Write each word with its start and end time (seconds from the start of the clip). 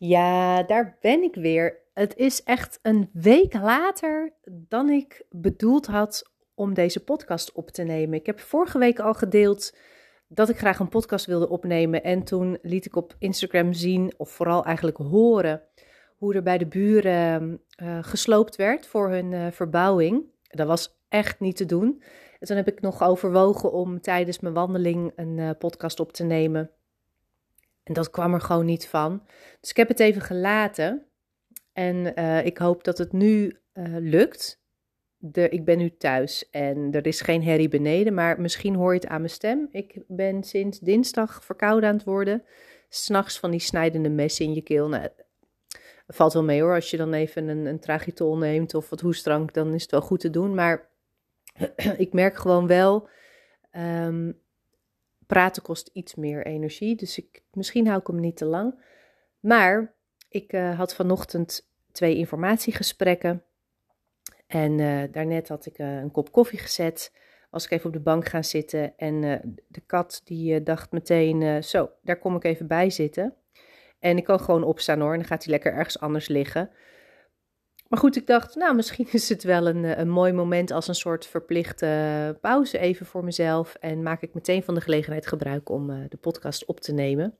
Ja, 0.00 0.62
daar 0.62 0.96
ben 1.00 1.22
ik 1.22 1.34
weer. 1.34 1.78
Het 1.94 2.16
is 2.16 2.42
echt 2.42 2.78
een 2.82 3.10
week 3.12 3.54
later 3.54 4.32
dan 4.44 4.88
ik 4.88 5.24
bedoeld 5.30 5.86
had 5.86 6.30
om 6.54 6.74
deze 6.74 7.04
podcast 7.04 7.52
op 7.52 7.70
te 7.70 7.82
nemen. 7.82 8.18
Ik 8.18 8.26
heb 8.26 8.40
vorige 8.40 8.78
week 8.78 8.98
al 8.98 9.14
gedeeld 9.14 9.76
dat 10.28 10.48
ik 10.48 10.58
graag 10.58 10.78
een 10.78 10.88
podcast 10.88 11.26
wilde 11.26 11.48
opnemen. 11.48 12.02
En 12.02 12.24
toen 12.24 12.58
liet 12.62 12.86
ik 12.86 12.96
op 12.96 13.14
Instagram 13.18 13.72
zien, 13.72 14.12
of 14.16 14.30
vooral 14.30 14.64
eigenlijk 14.64 14.96
horen, 14.96 15.62
hoe 16.16 16.34
er 16.34 16.42
bij 16.42 16.58
de 16.58 16.66
buren 16.66 17.60
uh, 17.82 17.98
gesloopt 18.00 18.56
werd 18.56 18.86
voor 18.86 19.08
hun 19.08 19.32
uh, 19.32 19.46
verbouwing. 19.50 20.24
Dat 20.42 20.66
was 20.66 21.00
echt 21.08 21.40
niet 21.40 21.56
te 21.56 21.66
doen. 21.66 22.02
En 22.38 22.46
toen 22.46 22.56
heb 22.56 22.68
ik 22.68 22.80
nog 22.80 23.02
overwogen 23.02 23.72
om 23.72 24.00
tijdens 24.00 24.40
mijn 24.40 24.54
wandeling 24.54 25.12
een 25.16 25.38
uh, 25.38 25.50
podcast 25.58 26.00
op 26.00 26.12
te 26.12 26.24
nemen. 26.24 26.70
En 27.82 27.92
dat 27.92 28.10
kwam 28.10 28.34
er 28.34 28.40
gewoon 28.40 28.66
niet 28.66 28.88
van. 28.88 29.22
Dus 29.60 29.70
ik 29.70 29.76
heb 29.76 29.88
het 29.88 30.00
even 30.00 30.22
gelaten. 30.22 31.06
En 31.72 32.12
uh, 32.18 32.44
ik 32.44 32.58
hoop 32.58 32.84
dat 32.84 32.98
het 32.98 33.12
nu 33.12 33.60
uh, 33.74 33.84
lukt. 33.98 34.62
De, 35.16 35.48
ik 35.48 35.64
ben 35.64 35.78
nu 35.78 35.96
thuis 35.96 36.50
en 36.50 36.88
er 36.92 37.06
is 37.06 37.20
geen 37.20 37.42
herrie 37.42 37.68
beneden, 37.68 38.14
maar 38.14 38.40
misschien 38.40 38.74
hoor 38.74 38.94
je 38.94 39.00
het 39.00 39.08
aan 39.08 39.20
mijn 39.20 39.32
stem. 39.32 39.68
Ik 39.70 40.02
ben 40.06 40.42
sinds 40.42 40.78
dinsdag 40.78 41.44
verkouden 41.44 41.88
aan 41.88 41.94
het 41.94 42.04
worden. 42.04 42.44
S'nachts 42.88 43.38
van 43.38 43.50
die 43.50 43.60
snijdende 43.60 44.08
messen 44.08 44.44
in 44.44 44.54
je 44.54 44.62
keel. 44.62 44.88
Nou, 44.88 45.08
valt 46.06 46.32
wel 46.32 46.44
mee 46.44 46.62
hoor, 46.62 46.74
als 46.74 46.90
je 46.90 46.96
dan 46.96 47.12
even 47.12 47.48
een, 47.48 47.66
een 47.66 47.80
tragitol 47.80 48.36
neemt 48.36 48.74
of 48.74 48.90
wat 48.90 49.00
hoestdrank, 49.00 49.52
dan 49.52 49.74
is 49.74 49.82
het 49.82 49.90
wel 49.90 50.00
goed 50.00 50.20
te 50.20 50.30
doen. 50.30 50.54
Maar 50.54 50.88
ik 51.96 52.12
merk 52.12 52.36
gewoon 52.36 52.66
wel, 52.66 53.08
um, 53.72 54.40
praten 55.30 55.62
kost 55.62 55.90
iets 55.92 56.14
meer 56.14 56.46
energie, 56.46 56.96
dus 56.96 57.18
ik, 57.18 57.42
misschien 57.52 57.86
hou 57.86 58.00
ik 58.00 58.06
hem 58.06 58.20
niet 58.20 58.36
te 58.36 58.44
lang. 58.44 58.74
Maar 59.40 59.94
ik 60.28 60.52
uh, 60.52 60.78
had 60.78 60.94
vanochtend 60.94 61.68
twee 61.92 62.16
informatiegesprekken. 62.16 63.42
En 64.46 64.78
uh, 64.78 65.02
daarnet 65.10 65.48
had 65.48 65.66
ik 65.66 65.78
uh, 65.78 65.96
een 65.96 66.10
kop 66.10 66.32
koffie 66.32 66.58
gezet. 66.58 67.12
Was 67.50 67.64
ik 67.64 67.70
even 67.70 67.86
op 67.86 67.92
de 67.92 68.00
bank 68.00 68.28
gaan 68.28 68.44
zitten. 68.44 68.98
En 68.98 69.20
de 69.66 69.80
kat 69.86 70.20
die 70.24 70.62
dacht 70.62 70.92
meteen: 70.92 71.64
Zo, 71.64 71.90
daar 72.02 72.18
kom 72.18 72.36
ik 72.36 72.44
even 72.44 72.66
bij 72.66 72.90
zitten. 72.90 73.34
En 73.98 74.16
ik 74.16 74.24
kan 74.24 74.40
gewoon 74.40 74.64
opstaan 74.64 75.00
hoor. 75.00 75.12
En 75.12 75.18
dan 75.18 75.28
gaat 75.28 75.44
hij 75.44 75.52
lekker 75.52 75.72
ergens 75.72 76.00
anders 76.00 76.28
liggen. 76.28 76.70
Maar 77.90 77.98
goed, 77.98 78.16
ik 78.16 78.26
dacht, 78.26 78.54
nou, 78.54 78.74
misschien 78.74 79.08
is 79.12 79.28
het 79.28 79.42
wel 79.42 79.66
een, 79.66 80.00
een 80.00 80.08
mooi 80.08 80.32
moment 80.32 80.70
als 80.70 80.88
een 80.88 80.94
soort 80.94 81.26
verplichte 81.26 82.38
pauze 82.40 82.78
even 82.78 83.06
voor 83.06 83.24
mezelf. 83.24 83.74
En 83.74 84.02
maak 84.02 84.22
ik 84.22 84.34
meteen 84.34 84.62
van 84.62 84.74
de 84.74 84.80
gelegenheid 84.80 85.26
gebruik 85.26 85.68
om 85.68 85.90
uh, 85.90 86.04
de 86.08 86.16
podcast 86.16 86.64
op 86.64 86.80
te 86.80 86.92
nemen. 86.92 87.38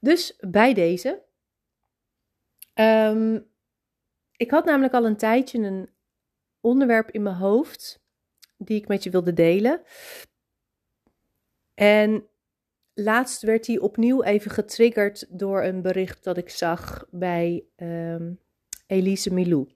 Dus 0.00 0.36
bij 0.40 0.74
deze. 0.74 1.22
Um, 2.74 3.46
ik 4.36 4.50
had 4.50 4.64
namelijk 4.64 4.94
al 4.94 5.06
een 5.06 5.16
tijdje 5.16 5.58
een 5.58 5.90
onderwerp 6.60 7.10
in 7.10 7.22
mijn 7.22 7.36
hoofd 7.36 8.04
die 8.58 8.76
ik 8.76 8.88
met 8.88 9.02
je 9.02 9.10
wilde 9.10 9.32
delen. 9.32 9.82
En 11.74 12.28
laatst 12.94 13.42
werd 13.42 13.64
die 13.64 13.82
opnieuw 13.82 14.22
even 14.22 14.50
getriggerd 14.50 15.26
door 15.38 15.62
een 15.62 15.82
bericht 15.82 16.24
dat 16.24 16.36
ik 16.36 16.50
zag 16.50 17.06
bij 17.10 17.64
um, 17.76 18.42
Elise 18.86 19.32
Milou. 19.32 19.68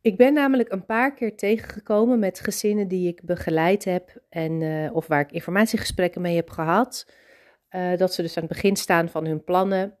Ik 0.00 0.16
ben 0.16 0.32
namelijk 0.32 0.72
een 0.72 0.84
paar 0.84 1.14
keer 1.14 1.36
tegengekomen 1.36 2.18
met 2.18 2.40
gezinnen 2.40 2.88
die 2.88 3.08
ik 3.08 3.22
begeleid 3.22 3.84
heb 3.84 4.22
en, 4.28 4.60
uh, 4.60 4.94
of 4.94 5.06
waar 5.06 5.20
ik 5.20 5.32
informatiegesprekken 5.32 6.20
mee 6.20 6.36
heb 6.36 6.50
gehad. 6.50 7.12
Uh, 7.70 7.96
dat 7.96 8.14
ze 8.14 8.22
dus 8.22 8.36
aan 8.36 8.42
het 8.42 8.52
begin 8.52 8.76
staan 8.76 9.08
van 9.08 9.26
hun 9.26 9.44
plannen. 9.44 9.98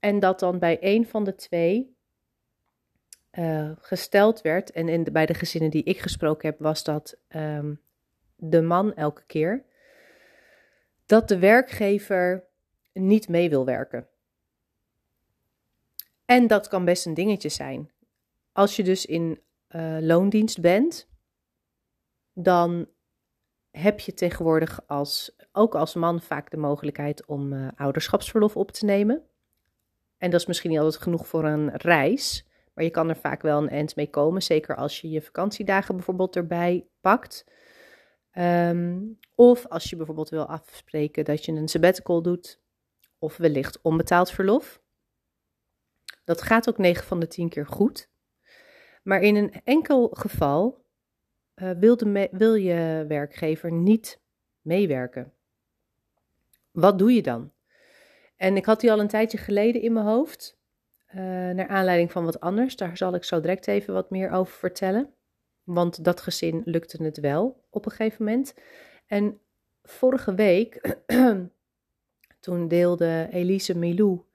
En 0.00 0.20
dat 0.20 0.40
dan 0.40 0.58
bij 0.58 0.76
een 0.80 1.06
van 1.06 1.24
de 1.24 1.34
twee 1.34 1.96
uh, 3.32 3.70
gesteld 3.78 4.40
werd. 4.40 4.70
En 4.70 5.04
de, 5.04 5.10
bij 5.10 5.26
de 5.26 5.34
gezinnen 5.34 5.70
die 5.70 5.82
ik 5.82 5.98
gesproken 5.98 6.48
heb, 6.48 6.58
was 6.58 6.84
dat 6.84 7.18
um, 7.28 7.80
de 8.36 8.62
man 8.62 8.94
elke 8.94 9.24
keer. 9.26 9.64
Dat 11.06 11.28
de 11.28 11.38
werkgever 11.38 12.44
niet 12.92 13.28
mee 13.28 13.48
wil 13.48 13.64
werken. 13.64 14.06
En 16.30 16.46
dat 16.46 16.68
kan 16.68 16.84
best 16.84 17.06
een 17.06 17.14
dingetje 17.14 17.48
zijn. 17.48 17.90
Als 18.52 18.76
je 18.76 18.82
dus 18.82 19.06
in 19.06 19.40
uh, 19.68 19.98
loondienst 20.00 20.60
bent, 20.60 21.08
dan 22.32 22.88
heb 23.70 24.00
je 24.00 24.14
tegenwoordig 24.14 24.86
als, 24.86 25.36
ook 25.52 25.74
als 25.74 25.94
man 25.94 26.20
vaak 26.20 26.50
de 26.50 26.56
mogelijkheid 26.56 27.26
om 27.26 27.52
uh, 27.52 27.68
ouderschapsverlof 27.76 28.56
op 28.56 28.70
te 28.70 28.84
nemen. 28.84 29.22
En 30.16 30.30
dat 30.30 30.40
is 30.40 30.46
misschien 30.46 30.70
niet 30.70 30.78
altijd 30.78 31.02
genoeg 31.02 31.26
voor 31.26 31.44
een 31.44 31.76
reis, 31.76 32.46
maar 32.74 32.84
je 32.84 32.90
kan 32.90 33.08
er 33.08 33.16
vaak 33.16 33.42
wel 33.42 33.62
een 33.62 33.68
eind 33.68 33.96
mee 33.96 34.10
komen. 34.10 34.42
Zeker 34.42 34.76
als 34.76 35.00
je 35.00 35.10
je 35.10 35.22
vakantiedagen 35.22 35.96
bijvoorbeeld 35.96 36.36
erbij 36.36 36.86
pakt. 37.00 37.44
Um, 38.32 39.18
of 39.34 39.66
als 39.66 39.90
je 39.90 39.96
bijvoorbeeld 39.96 40.28
wil 40.28 40.46
afspreken 40.46 41.24
dat 41.24 41.44
je 41.44 41.52
een 41.52 41.68
sabbatical 41.68 42.22
doet, 42.22 42.60
of 43.18 43.36
wellicht 43.36 43.80
onbetaald 43.82 44.30
verlof. 44.30 44.82
Dat 46.28 46.42
gaat 46.42 46.68
ook 46.68 46.78
9 46.78 47.04
van 47.04 47.20
de 47.20 47.26
10 47.26 47.48
keer 47.48 47.66
goed. 47.66 48.10
Maar 49.02 49.20
in 49.20 49.36
een 49.36 49.52
enkel 49.64 50.08
geval 50.08 50.84
uh, 51.54 51.70
wil, 51.70 51.96
de 51.96 52.28
wil 52.30 52.54
je 52.54 53.04
werkgever 53.08 53.72
niet 53.72 54.20
meewerken. 54.60 55.32
Wat 56.70 56.98
doe 56.98 57.12
je 57.12 57.22
dan? 57.22 57.52
En 58.36 58.56
ik 58.56 58.64
had 58.64 58.80
die 58.80 58.92
al 58.92 59.00
een 59.00 59.08
tijdje 59.08 59.38
geleden 59.38 59.82
in 59.82 59.92
mijn 59.92 60.06
hoofd, 60.06 60.58
uh, 61.08 61.16
naar 61.50 61.68
aanleiding 61.68 62.12
van 62.12 62.24
wat 62.24 62.40
anders. 62.40 62.76
Daar 62.76 62.96
zal 62.96 63.14
ik 63.14 63.24
zo 63.24 63.40
direct 63.40 63.66
even 63.66 63.94
wat 63.94 64.10
meer 64.10 64.30
over 64.30 64.52
vertellen. 64.52 65.14
Want 65.64 66.04
dat 66.04 66.20
gezin 66.20 66.62
lukte 66.64 67.02
het 67.02 67.20
wel 67.20 67.64
op 67.70 67.84
een 67.84 67.90
gegeven 67.92 68.24
moment. 68.24 68.54
En 69.06 69.40
vorige 69.82 70.34
week, 70.34 70.96
toen 72.40 72.68
deelde 72.68 73.28
Elise 73.30 73.78
Milou 73.78 74.26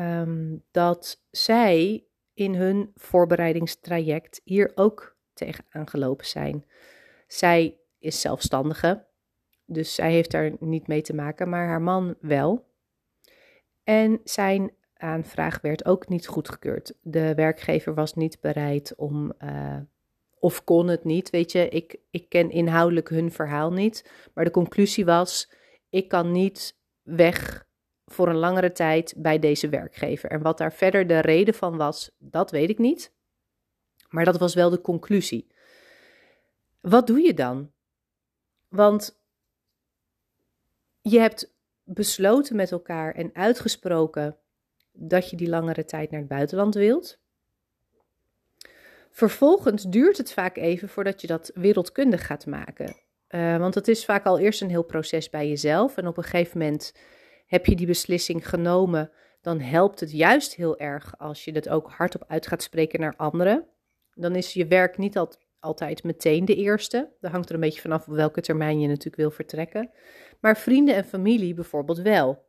um, 0.00 0.64
dat 0.70 1.24
zij 1.30 2.04
in 2.34 2.54
hun 2.54 2.90
voorbereidingstraject 2.94 4.40
hier 4.44 4.72
ook 4.74 5.16
tegen 5.32 5.64
aangelopen 5.70 6.26
zijn. 6.26 6.64
Zij 7.26 7.76
is 7.98 8.20
zelfstandige, 8.20 9.06
dus 9.64 9.94
zij 9.94 10.12
heeft 10.12 10.30
daar 10.30 10.52
niet 10.60 10.86
mee 10.86 11.02
te 11.02 11.14
maken, 11.14 11.48
maar 11.48 11.66
haar 11.66 11.82
man 11.82 12.16
wel. 12.20 12.66
En 13.84 14.20
zijn 14.24 14.72
aanvraag 14.94 15.60
werd 15.60 15.84
ook 15.84 16.08
niet 16.08 16.26
goedgekeurd. 16.26 16.94
De 17.00 17.34
werkgever 17.34 17.94
was 17.94 18.14
niet 18.14 18.40
bereid 18.40 18.94
om, 18.96 19.32
uh, 19.44 19.76
of 20.38 20.64
kon 20.64 20.88
het 20.88 21.04
niet. 21.04 21.30
Weet 21.30 21.52
je, 21.52 21.68
ik, 21.68 21.96
ik 22.10 22.28
ken 22.28 22.50
inhoudelijk 22.50 23.08
hun 23.08 23.32
verhaal 23.32 23.72
niet. 23.72 24.10
Maar 24.34 24.44
de 24.44 24.50
conclusie 24.50 25.04
was: 25.04 25.52
ik 25.88 26.08
kan 26.08 26.32
niet 26.32 26.78
weg 27.02 27.67
voor 28.08 28.28
een 28.28 28.36
langere 28.36 28.72
tijd 28.72 29.14
bij 29.16 29.38
deze 29.38 29.68
werkgever. 29.68 30.30
En 30.30 30.42
wat 30.42 30.58
daar 30.58 30.72
verder 30.72 31.06
de 31.06 31.18
reden 31.18 31.54
van 31.54 31.76
was, 31.76 32.10
dat 32.18 32.50
weet 32.50 32.70
ik 32.70 32.78
niet. 32.78 33.12
Maar 34.08 34.24
dat 34.24 34.38
was 34.38 34.54
wel 34.54 34.70
de 34.70 34.80
conclusie. 34.80 35.46
Wat 36.80 37.06
doe 37.06 37.20
je 37.20 37.34
dan? 37.34 37.72
Want 38.68 39.20
je 41.00 41.18
hebt 41.18 41.54
besloten 41.82 42.56
met 42.56 42.72
elkaar 42.72 43.14
en 43.14 43.30
uitgesproken 43.32 44.36
dat 44.92 45.30
je 45.30 45.36
die 45.36 45.48
langere 45.48 45.84
tijd 45.84 46.10
naar 46.10 46.20
het 46.20 46.28
buitenland 46.28 46.74
wilt. 46.74 47.18
Vervolgens 49.10 49.82
duurt 49.82 50.16
het 50.16 50.32
vaak 50.32 50.56
even 50.56 50.88
voordat 50.88 51.20
je 51.20 51.26
dat 51.26 51.50
wereldkundig 51.54 52.26
gaat 52.26 52.46
maken. 52.46 52.96
Uh, 53.28 53.56
want 53.56 53.74
het 53.74 53.88
is 53.88 54.04
vaak 54.04 54.24
al 54.24 54.38
eerst 54.38 54.62
een 54.62 54.68
heel 54.68 54.82
proces 54.82 55.30
bij 55.30 55.48
jezelf. 55.48 55.96
En 55.96 56.06
op 56.06 56.16
een 56.16 56.22
gegeven 56.22 56.58
moment 56.58 56.94
heb 57.48 57.66
je 57.66 57.76
die 57.76 57.86
beslissing 57.86 58.48
genomen, 58.48 59.10
dan 59.40 59.60
helpt 59.60 60.00
het 60.00 60.12
juist 60.12 60.54
heel 60.54 60.78
erg 60.78 61.18
als 61.18 61.44
je 61.44 61.52
het 61.52 61.68
ook 61.68 61.90
hardop 61.90 62.24
uit 62.28 62.46
gaat 62.46 62.62
spreken 62.62 63.00
naar 63.00 63.16
anderen. 63.16 63.66
Dan 64.14 64.36
is 64.36 64.52
je 64.52 64.66
werk 64.66 64.98
niet 64.98 65.18
altijd 65.60 66.02
meteen 66.02 66.44
de 66.44 66.54
eerste. 66.54 67.10
Dat 67.20 67.30
hangt 67.30 67.48
er 67.48 67.54
een 67.54 67.60
beetje 67.60 67.80
vanaf 67.80 68.08
op 68.08 68.14
welke 68.14 68.40
termijn 68.40 68.80
je 68.80 68.88
natuurlijk 68.88 69.16
wil 69.16 69.30
vertrekken. 69.30 69.90
Maar 70.40 70.56
vrienden 70.56 70.94
en 70.94 71.04
familie 71.04 71.54
bijvoorbeeld 71.54 71.98
wel. 71.98 72.44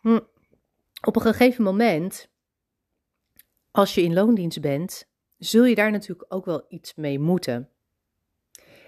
Hm. 0.00 0.20
Op 1.06 1.16
een 1.16 1.22
gegeven 1.22 1.64
moment, 1.64 2.28
als 3.70 3.94
je 3.94 4.02
in 4.02 4.14
loondienst 4.14 4.60
bent, 4.60 5.08
zul 5.38 5.64
je 5.64 5.74
daar 5.74 5.90
natuurlijk 5.90 6.34
ook 6.34 6.44
wel 6.44 6.64
iets 6.68 6.94
mee 6.94 7.18
moeten. 7.18 7.70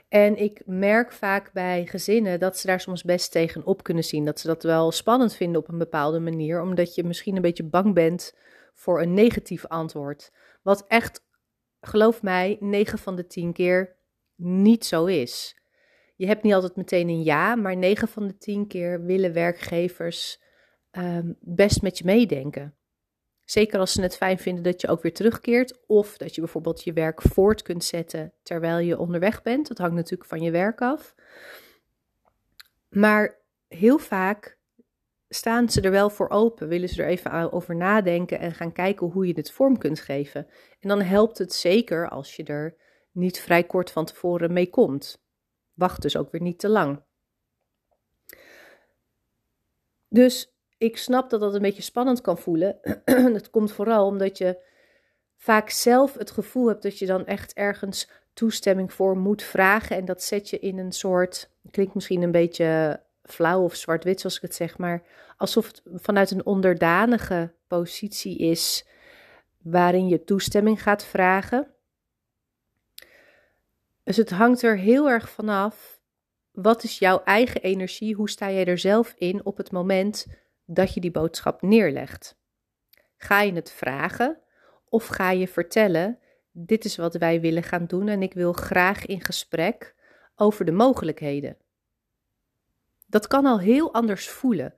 En 0.09 0.37
ik 0.37 0.63
merk 0.67 1.13
vaak 1.13 1.53
bij 1.53 1.87
gezinnen 1.87 2.41
dat 2.41 2.59
ze 2.59 2.67
daar 2.67 2.81
soms 2.81 3.03
best 3.03 3.33
tegen 3.33 3.65
op 3.65 3.83
kunnen 3.83 4.05
zien. 4.05 4.25
Dat 4.25 4.41
ze 4.41 4.47
dat 4.47 4.63
wel 4.63 4.91
spannend 4.91 5.35
vinden 5.35 5.61
op 5.61 5.69
een 5.69 5.79
bepaalde 5.79 6.21
manier, 6.21 6.63
omdat 6.63 6.95
je 6.95 7.05
misschien 7.05 7.37
een 7.37 7.43
beetje 7.43 7.65
bang 7.65 7.95
bent 7.95 8.35
voor 8.75 9.03
een 9.03 9.15
negatief 9.15 9.67
antwoord. 9.67 10.33
Wat 10.63 10.85
echt, 10.87 11.25
geloof 11.81 12.23
mij, 12.23 12.57
9 12.61 12.99
van 12.99 13.17
de 13.17 13.27
10 13.27 13.53
keer 13.53 13.97
niet 14.37 14.85
zo 14.85 15.05
is. 15.05 15.57
Je 16.17 16.27
hebt 16.27 16.43
niet 16.43 16.55
altijd 16.55 16.77
meteen 16.77 17.09
een 17.09 17.23
ja, 17.23 17.55
maar 17.55 17.77
9 17.77 18.09
van 18.09 18.27
de 18.27 18.37
10 18.37 18.67
keer 18.67 19.05
willen 19.05 19.33
werkgevers 19.33 20.43
ehm, 20.91 21.33
best 21.41 21.83
met 21.83 21.99
je 21.99 22.05
meedenken. 22.05 22.78
Zeker 23.51 23.79
als 23.79 23.93
ze 23.93 24.03
het 24.03 24.17
fijn 24.17 24.39
vinden 24.39 24.63
dat 24.63 24.81
je 24.81 24.89
ook 24.89 25.03
weer 25.03 25.13
terugkeert. 25.13 25.87
Of 25.87 26.17
dat 26.17 26.35
je 26.35 26.41
bijvoorbeeld 26.41 26.85
je 26.85 26.93
werk 26.93 27.23
voort 27.23 27.63
kunt 27.63 27.85
zetten 27.85 28.33
terwijl 28.43 28.79
je 28.79 28.99
onderweg 28.99 29.43
bent. 29.43 29.69
Dat 29.69 29.79
hangt 29.79 29.95
natuurlijk 29.95 30.29
van 30.29 30.43
je 30.43 30.51
werk 30.51 30.81
af. 30.81 31.15
Maar 32.89 33.39
heel 33.69 33.99
vaak 33.99 34.59
staan 35.29 35.71
ze 35.71 35.81
er 35.81 35.91
wel 35.91 36.11
voor 36.11 36.29
open. 36.29 36.69
Willen 36.69 36.89
ze 36.89 37.03
er 37.03 37.09
even 37.09 37.53
over 37.53 37.77
nadenken 37.77 38.39
en 38.39 38.55
gaan 38.55 38.73
kijken 38.73 39.07
hoe 39.07 39.27
je 39.27 39.33
het 39.35 39.51
vorm 39.51 39.79
kunt 39.79 40.01
geven. 40.01 40.47
En 40.81 40.89
dan 40.89 41.01
helpt 41.01 41.39
het 41.39 41.53
zeker 41.53 42.09
als 42.09 42.37
je 42.37 42.45
er 42.45 42.77
niet 43.13 43.41
vrij 43.41 43.65
kort 43.65 43.91
van 43.91 44.05
tevoren 44.05 44.53
mee 44.53 44.71
komt. 44.71 45.23
Wacht 45.75 46.03
dus 46.03 46.17
ook 46.17 46.31
weer 46.31 46.43
niet 46.43 46.59
te 46.59 46.69
lang. 46.69 47.03
Dus 50.09 50.58
ik 50.79 50.97
snap 50.97 51.31
dat 51.31 51.41
dat 51.41 51.55
een 51.55 51.63
beetje 51.63 51.83
spannend 51.83 52.21
kan 52.21 52.39
voelen. 52.39 52.79
dat 53.33 53.51
komt 53.51 53.73
vooral 53.73 54.07
omdat 54.07 54.39
je 54.39 54.59
vaak 55.37 55.71
zelf 55.71 56.15
het 56.15 56.31
gevoel 56.31 56.69
hebt 56.69 56.83
dat 56.83 56.99
je 56.99 57.07
dan 57.07 57.27
echt 57.27 57.53
ergens 57.53 58.11
toestemming 58.33 58.93
voor 58.93 59.17
moet 59.17 59.43
vragen. 59.43 59.97
En 59.97 60.05
dat 60.05 60.23
zet 60.23 60.51
je 60.51 60.59
in 60.59 60.79
een 60.79 60.93
soort, 60.93 61.51
klinkt 61.71 61.95
misschien 61.95 62.23
een 62.23 62.33
beetje 62.33 63.01
flauw 63.23 63.63
of 63.63 63.75
zwart-wit 63.75 64.21
zoals 64.21 64.37
ik 64.37 64.43
het 64.43 64.55
zeg, 64.55 64.79
maar 64.79 65.03
alsof 65.37 65.67
het 65.67 65.83
vanuit 65.95 66.31
een 66.31 66.47
onderdanige 66.47 67.53
positie 67.67 68.39
is 68.39 68.87
waarin 69.63 70.09
je 70.09 70.25
toestemming 70.25 70.83
gaat 70.83 71.05
vragen. 71.05 71.67
Dus 74.05 74.17
het 74.17 74.31
hangt 74.31 74.63
er 74.63 74.77
heel 74.77 75.11
erg 75.11 75.31
vanaf. 75.31 76.01
Wat 76.51 76.83
is 76.83 76.99
jouw 76.99 77.23
eigen 77.25 77.63
energie? 77.63 78.15
Hoe 78.15 78.31
sta 78.31 78.51
jij 78.51 78.65
er 78.65 78.79
zelf 78.79 79.15
in 79.17 79.45
op 79.45 79.57
het 79.57 79.73
moment 79.73 80.27
dat 80.71 80.95
je 80.95 81.01
die 81.01 81.11
boodschap 81.11 81.63
neerlegt? 81.63 82.37
Ga 83.17 83.41
je 83.41 83.53
het 83.53 83.71
vragen 83.71 84.39
of 84.89 85.07
ga 85.07 85.31
je 85.31 85.49
vertellen: 85.49 86.19
dit 86.53 86.85
is 86.85 86.97
wat 86.97 87.15
wij 87.15 87.41
willen 87.41 87.63
gaan 87.63 87.87
doen 87.87 88.09
en 88.09 88.23
ik 88.23 88.35
wil 88.35 88.53
graag 88.53 89.07
in 89.07 89.21
gesprek 89.21 89.95
over 90.37 90.65
de 90.65 90.73
mogelijkheden? 90.73 91.57
Dat 93.07 93.27
kan 93.27 93.47
al 93.47 93.61
heel 93.61 93.95
anders 93.95 94.29
voelen. 94.29 94.75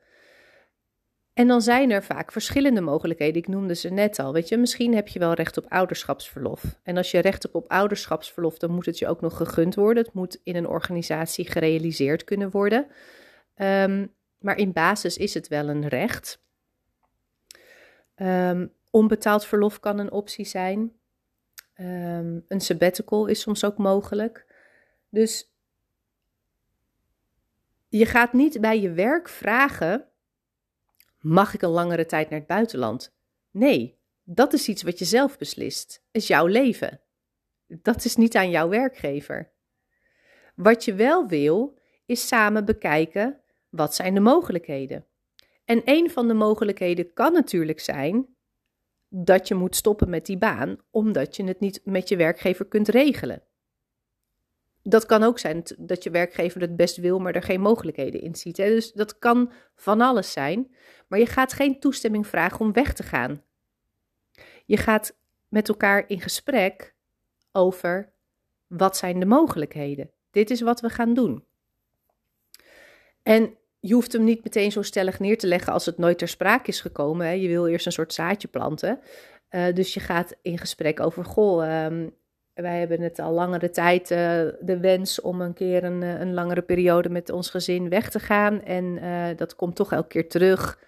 En 1.33 1.47
dan 1.47 1.63
zijn 1.63 1.91
er 1.91 2.05
vaak 2.05 2.33
verschillende 2.33 2.81
mogelijkheden. 2.81 3.43
Ik 3.43 3.49
noemde 3.49 3.75
ze 3.75 3.89
net 3.89 4.19
al. 4.19 4.33
Weet 4.33 4.49
je, 4.49 4.57
misschien 4.57 4.95
heb 4.95 5.09
je 5.09 5.19
wel 5.19 5.33
recht 5.33 5.59
op 5.59 5.67
ouderschapsverlof. 5.69 6.63
En 6.83 6.97
als 6.97 7.11
je 7.11 7.19
recht 7.19 7.43
hebt 7.43 7.55
op 7.55 7.71
ouderschapsverlof, 7.71 8.59
dan 8.59 8.71
moet 8.71 8.87
het 8.87 8.99
je 8.99 9.09
ook 9.09 9.21
nog 9.21 9.37
gegund 9.37 9.75
worden. 9.75 10.05
Het 10.05 10.13
moet 10.13 10.41
in 10.45 10.57
een 10.57 10.67
organisatie 10.67 11.51
gerealiseerd 11.51 12.25
kunnen 12.25 12.51
worden. 12.51 12.87
Um, 13.57 14.15
maar 14.41 14.57
in 14.57 14.73
basis 14.73 15.17
is 15.17 15.35
het 15.35 15.49
wel 15.49 15.69
een 15.69 15.89
recht. 15.89 16.43
Um, 18.17 18.73
onbetaald 18.91 19.47
verlof 19.47 19.81
kan 19.81 19.99
een 19.99 20.13
optie 20.13 20.45
zijn. 20.45 20.93
Um, 21.81 22.45
een 22.49 22.61
sabbatical 22.61 23.27
is 23.27 23.41
soms 23.41 23.65
ook 23.65 23.77
mogelijk. 23.77 24.47
Dus 25.09 25.53
je 27.89 28.07
gaat 28.07 28.33
niet 28.33 28.61
bij 28.61 28.81
je 28.81 28.93
werk 28.93 29.29
vragen: 29.29 30.07
mag 31.19 31.55
ik 31.55 31.63
een 31.63 31.69
langere 31.69 32.07
tijd 32.07 32.31
naar 32.31 32.39
het 32.39 32.49
buitenland? 32.49 33.13
Nee, 33.51 33.99
dat 34.25 34.53
is 34.53 34.69
iets 34.69 34.83
wat 34.83 34.99
je 34.99 35.05
zelf 35.05 35.39
beslist. 35.39 36.03
Is 36.11 36.27
jouw 36.27 36.47
leven. 36.47 37.01
Dat 37.67 38.05
is 38.05 38.17
niet 38.17 38.37
aan 38.37 38.51
jouw 38.51 38.69
werkgever. 38.69 39.51
Wat 40.55 40.85
je 40.85 40.95
wel 40.95 41.27
wil, 41.29 41.79
is 42.07 42.27
samen 42.27 42.65
bekijken 42.65 43.41
wat 43.71 43.95
zijn 43.95 44.15
de 44.15 44.21
mogelijkheden. 44.21 45.05
En 45.65 45.83
een 45.85 46.11
van 46.11 46.29
de 46.29 46.35
mogelijkheden 46.35 47.13
kan 47.13 47.33
natuurlijk 47.33 47.81
zijn 47.81 48.27
dat 49.09 49.49
je 49.49 49.55
moet 49.55 49.77
stoppen 49.77 50.11
met 50.11 50.27
die 50.27 50.39
baan 50.39 50.77
omdat 50.91 51.37
je 51.37 51.45
het 51.45 51.61
niet 51.61 51.81
met 51.85 52.09
je 52.09 52.17
werkgever 52.17 52.67
kunt 52.67 52.89
regelen. 52.89 53.43
Dat 54.83 55.07
kan 55.07 55.23
ook 55.23 55.39
zijn 55.39 55.63
dat 55.79 56.03
je 56.03 56.11
werkgever 56.11 56.61
het 56.61 56.77
best 56.77 56.97
wil, 56.97 57.19
maar 57.19 57.35
er 57.35 57.43
geen 57.43 57.61
mogelijkheden 57.61 58.21
in 58.21 58.35
ziet. 58.35 58.57
Hè? 58.57 58.69
Dus 58.69 58.93
dat 58.93 59.19
kan 59.19 59.53
van 59.75 60.01
alles 60.01 60.33
zijn. 60.33 60.75
Maar 61.09 61.19
je 61.19 61.27
gaat 61.27 61.53
geen 61.53 61.81
toestemming 61.81 62.27
vragen 62.27 62.61
om 62.61 62.73
weg 62.73 62.93
te 62.93 63.03
gaan. 63.03 63.43
Je 64.65 64.77
gaat 64.77 65.19
met 65.49 65.69
elkaar 65.69 66.05
in 66.09 66.21
gesprek 66.21 66.95
over 67.53 68.13
wat 68.67 68.97
zijn 68.97 69.21
de 69.21 69.27
mogelijkheden. 69.27 70.11
Dit 70.31 70.51
is 70.51 70.61
wat 70.61 70.81
we 70.81 70.89
gaan 70.89 71.15
doen. 71.15 71.45
En 73.23 73.59
je 73.81 73.95
hoeft 73.95 74.13
hem 74.13 74.25
niet 74.25 74.45
meteen 74.45 74.73
zo 74.73 74.83
stellig 74.83 75.19
neer 75.19 75.39
te 75.39 75.47
leggen 75.47 75.73
als 75.73 75.87
het 75.87 75.99
nooit 75.99 76.19
ter 76.19 76.29
sprake 76.29 76.69
is 76.69 76.81
gekomen. 76.81 77.27
Hè. 77.27 77.33
Je 77.33 77.49
wil 77.49 77.67
eerst 77.67 77.87
een 77.87 77.93
soort 77.93 78.15
zaadje 78.15 78.49
planten. 78.49 79.01
Uh, 79.51 79.75
dus 79.75 79.95
je 79.95 80.01
gaat 80.01 80.37
in 80.43 80.59
gesprek 80.59 81.01
over, 81.01 81.25
goh, 81.25 81.85
um, 81.85 82.15
wij 82.55 82.79
hebben 82.79 83.01
het 83.01 83.19
al 83.19 83.33
langere 83.33 83.71
tijd 83.71 84.11
uh, 84.11 84.19
de 84.61 84.79
wens 84.81 85.21
om 85.21 85.41
een 85.41 85.55
keer 85.55 85.85
een, 85.85 86.03
eh, 86.03 86.21
een, 86.21 86.35
langere 86.35 86.63
periode 86.63 87.09
met 87.09 87.31
ons 87.31 87.51
gezin 87.51 87.89
weg 87.89 88.11
te 88.11 88.21
gaan. 88.21 88.63
En 88.63 88.99
dat 89.37 89.57
komt 89.57 89.77
toch 89.77 89.93
elke 89.93 90.09
keer 90.09 90.29
terug. 90.29 90.79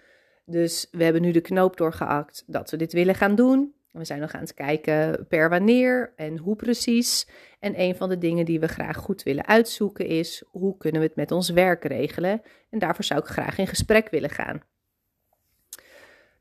Dus 0.45 0.87
we 0.91 1.03
hebben 1.03 1.21
nu 1.21 1.31
de 1.31 1.41
knoop 1.41 1.77
doorgeakt 1.77 2.43
dat 2.47 2.71
we 2.71 2.77
dit 2.77 2.93
willen 2.93 3.15
gaan 3.15 3.35
doen. 3.35 3.73
We 3.93 4.05
zijn 4.05 4.19
nog 4.19 4.33
aan 4.33 4.41
het 4.41 4.53
kijken 4.53 5.27
per 5.27 5.49
wanneer 5.49 6.13
en 6.15 6.37
hoe 6.37 6.55
precies. 6.55 7.27
En 7.59 7.79
een 7.79 7.95
van 7.95 8.09
de 8.09 8.17
dingen 8.17 8.45
die 8.45 8.59
we 8.59 8.67
graag 8.67 8.97
goed 8.97 9.23
willen 9.23 9.45
uitzoeken 9.45 10.05
is 10.05 10.43
hoe 10.47 10.77
kunnen 10.77 11.01
we 11.01 11.07
het 11.07 11.15
met 11.15 11.31
ons 11.31 11.49
werk 11.49 11.83
regelen. 11.83 12.41
En 12.69 12.79
daarvoor 12.79 13.03
zou 13.03 13.19
ik 13.19 13.25
graag 13.25 13.57
in 13.57 13.67
gesprek 13.67 14.09
willen 14.09 14.29
gaan. 14.29 14.61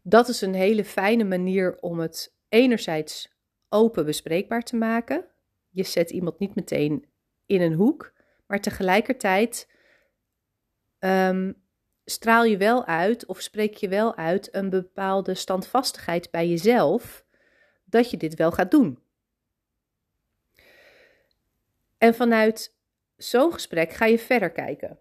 Dat 0.03 0.29
is 0.29 0.41
een 0.41 0.55
hele 0.55 0.85
fijne 0.85 1.25
manier 1.25 1.77
om 1.81 2.01
het 2.01 2.35
enerzijds 2.49 3.37
open 3.69 4.05
bespreekbaar 4.05 4.63
te 4.63 4.77
maken. 4.77 5.25
Je 5.71 5.83
zet 5.83 6.11
iemand 6.11 6.39
niet 6.39 6.55
meteen 6.55 7.07
in 7.47 7.61
een 7.61 7.75
hoek, 7.75 8.13
maar 8.47 8.61
tegelijkertijd 8.61 9.71
um, 10.99 11.63
straal 12.05 12.45
je 12.45 12.57
wel 12.57 12.85
uit 12.85 13.27
of 13.27 13.41
spreek 13.41 13.75
je 13.75 13.89
wel 13.89 14.17
uit 14.17 14.55
een 14.55 14.71
bepaalde 14.71 15.35
standvastigheid 15.35 16.31
bij 16.31 16.49
jezelf 16.49 17.22
dat 17.93 18.11
je 18.11 18.17
dit 18.17 18.35
wel 18.35 18.53
gaat 18.53 18.71
doen. 18.71 18.99
En 21.99 22.15
vanuit 22.15 22.77
zo'n 23.17 23.53
gesprek 23.53 23.93
ga 23.93 24.05
je 24.07 24.19
verder 24.19 24.51
kijken. 24.51 24.99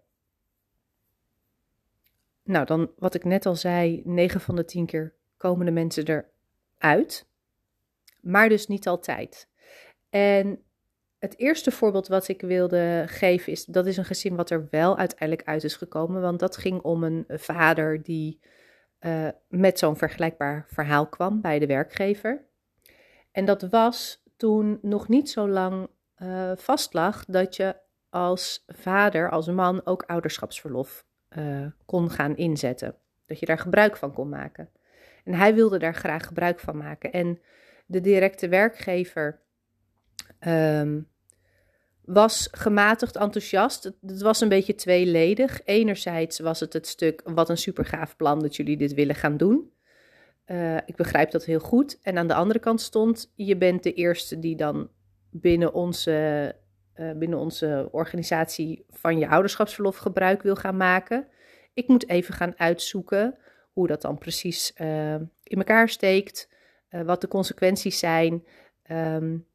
Nou, 2.42 2.66
dan 2.66 2.90
wat 2.96 3.14
ik 3.14 3.24
net 3.24 3.46
al 3.46 3.56
zei, 3.56 4.02
9 4.04 4.40
van 4.40 4.56
de 4.56 4.64
10 4.64 4.86
keer 4.86 5.14
komen 5.36 5.66
de 5.66 5.72
mensen 5.72 6.24
eruit, 6.78 7.26
maar 8.20 8.48
dus 8.48 8.66
niet 8.66 8.86
altijd. 8.86 9.48
En 10.10 10.62
het 11.18 11.38
eerste 11.38 11.70
voorbeeld 11.70 12.08
wat 12.08 12.28
ik 12.28 12.40
wilde 12.40 13.04
geven 13.06 13.52
is, 13.52 13.64
dat 13.64 13.86
is 13.86 13.96
een 13.96 14.04
gezin 14.04 14.36
wat 14.36 14.50
er 14.50 14.68
wel 14.70 14.98
uiteindelijk 14.98 15.48
uit 15.48 15.64
is 15.64 15.76
gekomen, 15.76 16.20
want 16.20 16.40
dat 16.40 16.56
ging 16.56 16.80
om 16.80 17.04
een 17.04 17.24
vader 17.28 18.02
die 18.02 18.40
uh, 19.00 19.28
met 19.48 19.78
zo'n 19.78 19.96
vergelijkbaar 19.96 20.66
verhaal 20.68 21.08
kwam 21.08 21.40
bij 21.40 21.58
de 21.58 21.66
werkgever. 21.66 22.50
En 23.32 23.44
dat 23.44 23.62
was 23.62 24.22
toen 24.36 24.78
nog 24.82 25.08
niet 25.08 25.30
zo 25.30 25.48
lang 25.48 25.88
uh, 26.22 26.52
vastlag 26.56 27.24
dat 27.24 27.56
je 27.56 27.76
als 28.10 28.64
vader, 28.66 29.30
als 29.30 29.46
man, 29.46 29.86
ook 29.86 30.02
ouderschapsverlof 30.02 31.04
uh, 31.38 31.66
kon 31.84 32.10
gaan 32.10 32.36
inzetten. 32.36 32.96
Dat 33.26 33.38
je 33.38 33.46
daar 33.46 33.58
gebruik 33.58 33.96
van 33.96 34.12
kon 34.12 34.28
maken. 34.28 34.70
En 35.24 35.34
hij 35.34 35.54
wilde 35.54 35.78
daar 35.78 35.94
graag 35.94 36.26
gebruik 36.26 36.60
van 36.60 36.76
maken. 36.76 37.12
En 37.12 37.40
de 37.86 38.00
directe 38.00 38.48
werkgever 38.48 39.40
um, 40.46 41.08
was 42.04 42.48
gematigd 42.50 43.16
enthousiast. 43.16 43.84
Het, 43.84 43.96
het, 44.06 44.22
was 44.22 44.40
een 44.40 44.48
beetje 44.48 44.74
tweeledig. 44.74 45.60
Enerzijds 45.64 46.38
was 46.38 46.60
het 46.60 46.72
het 46.72 46.86
stuk, 46.86 47.22
wat 47.24 47.48
een 47.48 47.58
super 47.58 47.84
gaaf 47.84 48.16
plan 48.16 48.40
dat 48.40 48.56
jullie 48.56 48.76
dit 48.76 48.94
willen 48.94 49.14
gaan 49.14 49.36
doen. 49.36 49.71
Uh, 50.46 50.76
ik 50.76 50.96
begrijp 50.96 51.30
dat 51.30 51.44
heel 51.44 51.60
goed. 51.60 51.98
En 52.02 52.18
aan 52.18 52.26
de 52.26 52.34
andere 52.34 52.58
kant 52.58 52.80
stond, 52.80 53.32
je 53.34 53.56
bent 53.56 53.82
de 53.82 53.92
eerste 53.92 54.38
die 54.38 54.56
dan 54.56 54.88
binnen 55.30 55.72
onze, 55.72 56.54
uh, 56.96 57.12
binnen 57.12 57.38
onze 57.38 57.88
organisatie 57.90 58.84
van 58.90 59.18
je 59.18 59.28
ouderschapsverlof 59.28 59.96
gebruik 59.96 60.42
wil 60.42 60.56
gaan 60.56 60.76
maken. 60.76 61.26
Ik 61.74 61.88
moet 61.88 62.08
even 62.08 62.34
gaan 62.34 62.58
uitzoeken 62.58 63.38
hoe 63.72 63.86
dat 63.86 64.02
dan 64.02 64.18
precies 64.18 64.72
uh, 64.80 65.14
in 65.42 65.58
elkaar 65.58 65.88
steekt, 65.88 66.48
wat 67.04 67.20
de 67.20 67.28
consequenties 67.28 67.98
zijn, 67.98 68.46
um, 68.90 69.46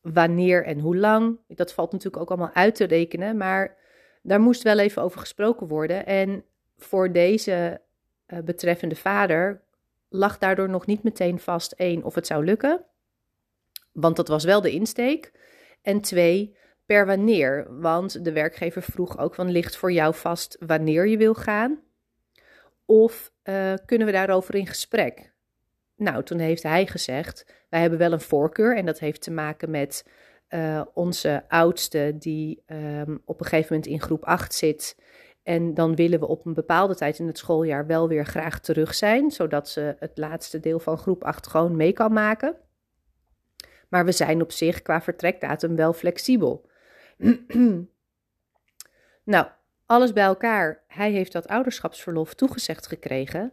wanneer 0.00 0.64
en 0.64 0.78
hoe 0.78 0.96
lang. 0.96 1.38
Dat 1.48 1.72
valt 1.72 1.92
natuurlijk 1.92 2.22
ook 2.22 2.28
allemaal 2.28 2.54
uit 2.54 2.74
te 2.74 2.84
rekenen, 2.84 3.36
maar 3.36 3.76
daar 4.22 4.40
moest 4.40 4.62
wel 4.62 4.78
even 4.78 5.02
over 5.02 5.20
gesproken 5.20 5.66
worden. 5.66 6.06
En 6.06 6.44
voor 6.78 7.12
deze 7.12 7.80
betreffende 8.44 8.96
vader 8.96 9.62
lag 10.10 10.38
daardoor 10.38 10.68
nog 10.68 10.86
niet 10.86 11.02
meteen 11.02 11.38
vast 11.38 11.72
één 11.72 12.02
of 12.02 12.14
het 12.14 12.26
zou 12.26 12.44
lukken, 12.44 12.84
want 13.92 14.16
dat 14.16 14.28
was 14.28 14.44
wel 14.44 14.60
de 14.60 14.70
insteek. 14.70 15.32
En 15.82 16.00
twee, 16.00 16.56
per 16.86 17.06
wanneer, 17.06 17.80
want 17.80 18.24
de 18.24 18.32
werkgever 18.32 18.82
vroeg 18.82 19.18
ook 19.18 19.34
van 19.34 19.50
ligt 19.50 19.76
voor 19.76 19.92
jou 19.92 20.14
vast 20.14 20.56
wanneer 20.66 21.06
je 21.08 21.16
wil 21.16 21.34
gaan. 21.34 21.80
Of 22.84 23.32
uh, 23.44 23.74
kunnen 23.86 24.06
we 24.06 24.12
daarover 24.12 24.54
in 24.54 24.66
gesprek? 24.66 25.32
Nou, 25.96 26.22
toen 26.22 26.38
heeft 26.38 26.62
hij 26.62 26.86
gezegd: 26.86 27.46
Wij 27.68 27.80
hebben 27.80 27.98
wel 27.98 28.12
een 28.12 28.20
voorkeur. 28.20 28.76
En 28.76 28.86
dat 28.86 28.98
heeft 28.98 29.22
te 29.22 29.30
maken 29.30 29.70
met 29.70 30.06
uh, 30.48 30.82
onze 30.94 31.44
oudste, 31.48 32.14
die 32.18 32.62
um, 32.66 33.22
op 33.24 33.40
een 33.40 33.46
gegeven 33.46 33.74
moment 33.74 33.92
in 33.92 34.00
groep 34.00 34.24
8 34.24 34.54
zit. 34.54 34.96
En 35.42 35.74
dan 35.74 35.94
willen 35.94 36.20
we 36.20 36.26
op 36.26 36.46
een 36.46 36.54
bepaalde 36.54 36.94
tijd 36.94 37.18
in 37.18 37.26
het 37.26 37.38
schooljaar 37.38 37.86
wel 37.86 38.08
weer 38.08 38.26
graag 38.26 38.60
terug 38.60 38.94
zijn, 38.94 39.30
zodat 39.30 39.68
ze 39.68 39.96
het 39.98 40.18
laatste 40.18 40.60
deel 40.60 40.78
van 40.78 40.98
groep 40.98 41.24
8 41.24 41.46
gewoon 41.46 41.76
mee 41.76 41.92
kan 41.92 42.12
maken. 42.12 42.56
Maar 43.88 44.04
we 44.04 44.12
zijn 44.12 44.42
op 44.42 44.52
zich 44.52 44.82
qua 44.82 45.00
vertrekdatum 45.02 45.76
wel 45.76 45.92
flexibel. 45.92 46.68
nou, 49.24 49.46
alles 49.86 50.12
bij 50.12 50.24
elkaar. 50.24 50.84
Hij 50.86 51.10
heeft 51.10 51.32
dat 51.32 51.48
ouderschapsverlof 51.48 52.34
toegezegd 52.34 52.86
gekregen. 52.86 53.52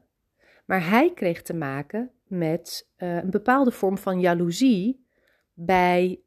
Maar 0.65 0.89
hij 0.89 1.13
kreeg 1.13 1.41
te 1.41 1.53
maken 1.53 2.11
met 2.23 2.89
uh, 2.97 3.15
een 3.15 3.29
bepaalde 3.29 3.71
vorm 3.71 3.97
van 3.97 4.19
jaloezie 4.19 5.05
bij 5.53 6.21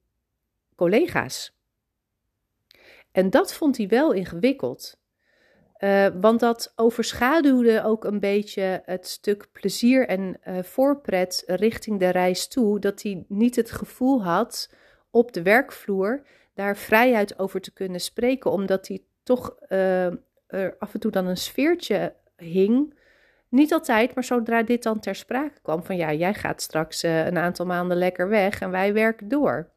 collega's. 0.74 1.58
En 3.12 3.30
dat 3.30 3.54
vond 3.54 3.76
hij 3.76 3.88
wel 3.88 4.12
ingewikkeld. 4.12 4.99
Uh, 5.80 6.06
want 6.20 6.40
dat 6.40 6.72
overschaduwde 6.76 7.84
ook 7.84 8.04
een 8.04 8.20
beetje 8.20 8.82
het 8.84 9.06
stuk 9.06 9.48
plezier 9.52 10.08
en 10.08 10.36
uh, 10.48 10.62
voorpret 10.62 11.42
richting 11.46 11.98
de 11.98 12.08
reis 12.08 12.48
toe. 12.48 12.78
Dat 12.78 13.02
hij 13.02 13.24
niet 13.28 13.56
het 13.56 13.70
gevoel 13.70 14.22
had 14.22 14.70
op 15.10 15.32
de 15.32 15.42
werkvloer 15.42 16.22
daar 16.54 16.76
vrijheid 16.76 17.38
over 17.38 17.60
te 17.60 17.72
kunnen 17.72 18.00
spreken, 18.00 18.50
omdat 18.50 18.88
hij 18.88 19.02
toch 19.22 19.56
uh, 19.68 20.06
er 20.46 20.76
af 20.78 20.94
en 20.94 21.00
toe 21.00 21.10
dan 21.10 21.26
een 21.26 21.36
sfeertje 21.36 22.14
hing. 22.36 22.98
Niet 23.48 23.72
altijd, 23.72 24.14
maar 24.14 24.24
zodra 24.24 24.62
dit 24.62 24.82
dan 24.82 25.00
ter 25.00 25.14
sprake 25.14 25.60
kwam: 25.62 25.84
van 25.84 25.96
ja, 25.96 26.12
jij 26.12 26.34
gaat 26.34 26.62
straks 26.62 27.02
een 27.02 27.38
aantal 27.38 27.66
maanden 27.66 27.96
lekker 27.96 28.28
weg 28.28 28.60
en 28.60 28.70
wij 28.70 28.92
werken 28.92 29.28
door. 29.28 29.70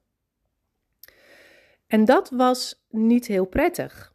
En 1.87 2.05
dat 2.05 2.29
was 2.29 2.85
niet 2.89 3.27
heel 3.27 3.45
prettig 3.45 4.12